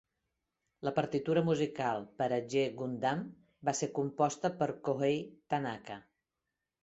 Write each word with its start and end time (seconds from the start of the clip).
La 0.87 0.91
partitura 0.99 1.43
musical 1.49 2.07
per 2.21 2.29
a 2.37 2.39
"G 2.53 2.63
Gundam" 2.79 3.21
va 3.69 3.75
ser 3.81 3.91
composta 3.99 4.53
per 4.63 4.69
Kohei 4.89 5.19
Tanaka. 5.55 5.99